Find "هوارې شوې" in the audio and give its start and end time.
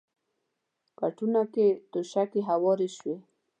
2.49-3.15